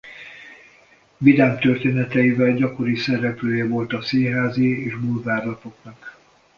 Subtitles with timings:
[1.21, 6.17] Vidám történeteivel gyakori szereplője volt a színházi és bulvárlapoknak.